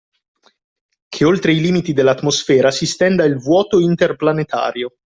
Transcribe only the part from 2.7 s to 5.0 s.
si stenda il vuoto interplanetario